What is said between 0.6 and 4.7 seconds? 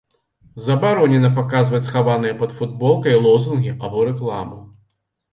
Забаронена паказваць схаваныя пад футболкай лозунгі або рэкламу.